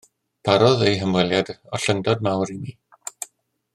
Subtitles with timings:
[0.47, 2.77] Parodd eu hymweliad ollyngdod mawr i mi.